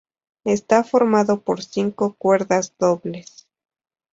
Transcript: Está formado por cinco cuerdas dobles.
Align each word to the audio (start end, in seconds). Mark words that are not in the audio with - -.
Está 0.45 0.83
formado 0.83 1.41
por 1.43 1.61
cinco 1.61 2.15
cuerdas 2.17 2.73
dobles. 2.79 3.47